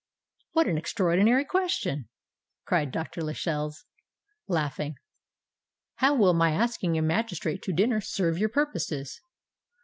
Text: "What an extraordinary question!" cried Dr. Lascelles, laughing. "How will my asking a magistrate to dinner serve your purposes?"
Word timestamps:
"What 0.53 0.65
an 0.67 0.79
extraordinary 0.79 1.45
question!" 1.45 2.09
cried 2.65 2.89
Dr. 2.91 3.21
Lascelles, 3.21 3.85
laughing. 4.47 4.95
"How 5.97 6.15
will 6.15 6.33
my 6.33 6.53
asking 6.53 6.97
a 6.97 7.03
magistrate 7.03 7.61
to 7.61 7.71
dinner 7.71 8.01
serve 8.01 8.39
your 8.39 8.49
purposes?" 8.49 9.21